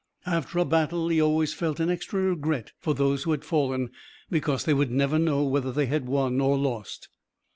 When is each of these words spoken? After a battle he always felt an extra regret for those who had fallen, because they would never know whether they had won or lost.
After 0.25 0.57
a 0.57 0.65
battle 0.65 1.09
he 1.09 1.21
always 1.21 1.53
felt 1.53 1.79
an 1.79 1.91
extra 1.91 2.21
regret 2.21 2.71
for 2.79 2.95
those 2.95 3.21
who 3.21 3.29
had 3.29 3.45
fallen, 3.45 3.91
because 4.31 4.63
they 4.63 4.73
would 4.73 4.89
never 4.89 5.19
know 5.19 5.43
whether 5.43 5.71
they 5.71 5.85
had 5.85 6.07
won 6.07 6.41
or 6.41 6.57
lost. 6.57 7.09